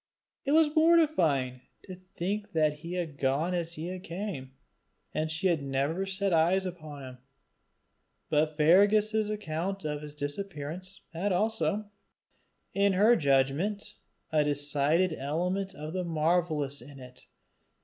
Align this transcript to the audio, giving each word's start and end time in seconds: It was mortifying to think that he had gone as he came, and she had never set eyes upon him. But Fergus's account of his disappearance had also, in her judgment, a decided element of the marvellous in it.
It 0.45 0.53
was 0.53 0.75
mortifying 0.75 1.61
to 1.83 1.93
think 1.93 2.53
that 2.53 2.77
he 2.79 2.93
had 2.93 3.19
gone 3.19 3.53
as 3.53 3.73
he 3.73 3.99
came, 3.99 4.53
and 5.13 5.29
she 5.29 5.45
had 5.45 5.61
never 5.61 6.07
set 6.07 6.33
eyes 6.33 6.65
upon 6.65 7.03
him. 7.03 7.17
But 8.27 8.57
Fergus's 8.57 9.29
account 9.29 9.85
of 9.85 10.01
his 10.01 10.15
disappearance 10.15 11.01
had 11.13 11.31
also, 11.31 11.91
in 12.73 12.93
her 12.93 13.15
judgment, 13.15 13.93
a 14.31 14.43
decided 14.43 15.13
element 15.13 15.75
of 15.75 15.93
the 15.93 16.03
marvellous 16.03 16.81
in 16.81 16.99
it. 16.99 17.27